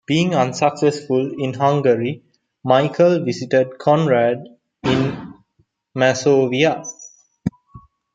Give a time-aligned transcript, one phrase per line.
[0.07, 2.23] Being unsuccessful in Hungary,
[2.63, 4.47] Michael visited Konrad
[4.83, 5.33] I in
[5.95, 6.83] Masovia.